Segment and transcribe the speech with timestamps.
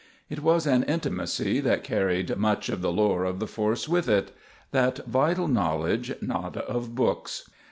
[0.31, 4.31] It was an intimacy that carried much of the lore of the force with it:
[4.71, 7.47] that vital knowledge not of books.